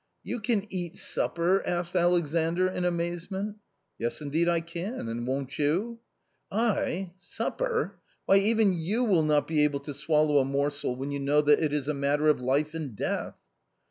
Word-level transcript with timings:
"You 0.23 0.39
can 0.39 0.65
eat 0.73 0.95
supper?" 0.95 1.61
asked 1.63 1.95
Alexandr 1.95 2.67
in 2.67 2.85
amaze 2.85 3.29
ment" 3.29 3.57
Yes, 3.99 4.19
indeed 4.19 4.49
I 4.49 4.59
can; 4.59 5.07
and 5.07 5.27
won't 5.27 5.59
you?"" 5.59 5.99
I— 6.79 7.11
supper! 7.17 7.99
why, 8.25 8.37
even 8.37 8.73
you 8.73 9.03
will 9.03 9.21
not 9.21 9.45
be 9.47 9.63
able 9.63 9.81
to 9.81 9.93
swallow 9.93 10.39
a 10.39 10.43
morsel 10.43 10.95
when 10.95 11.11
you 11.11 11.19
know 11.19 11.41
that 11.43 11.59
it 11.61 11.71
is 11.71 11.87
a 11.87 11.93
matter 11.93 12.29
of 12.29 12.41
life 12.41 12.73
and 12.73 12.95
death." 12.95 13.35